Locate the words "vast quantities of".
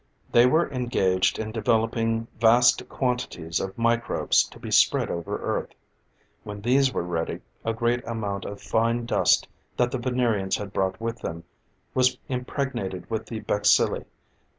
2.39-3.77